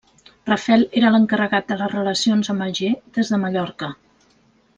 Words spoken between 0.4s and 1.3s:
Rafel era